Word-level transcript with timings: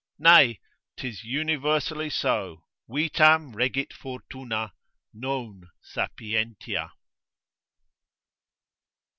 Nay, 0.17 0.59
'tis 0.97 1.23
universally 1.23 2.09
so, 2.09 2.65
Vitam 2.89 3.55
regit 3.55 3.93
fortuna, 3.93 4.73
non 5.13 5.69
sapientia. 5.79 6.91